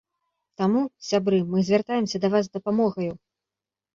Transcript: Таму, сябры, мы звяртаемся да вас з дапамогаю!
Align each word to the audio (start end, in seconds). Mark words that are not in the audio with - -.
Таму, 0.59 0.79
сябры, 1.09 1.41
мы 1.51 1.59
звяртаемся 1.67 2.17
да 2.23 2.31
вас 2.37 2.43
з 2.47 2.53
дапамогаю! 2.59 3.13